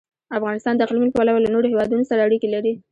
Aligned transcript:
افغانستان 0.37 0.73
د 0.75 0.81
اقلیم 0.85 1.03
له 1.07 1.13
پلوه 1.15 1.39
له 1.41 1.49
نورو 1.53 1.71
هېوادونو 1.71 2.03
سره 2.09 2.25
اړیکې 2.27 2.47
لري. 2.55 2.71